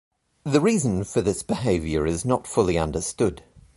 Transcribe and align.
The 0.43 0.59
reason 0.61 1.03
for 1.03 1.21
this 1.21 1.43
behaviour 1.43 2.07
is 2.07 2.25
not 2.25 2.47
fully 2.47 2.75
understood. 2.75 3.43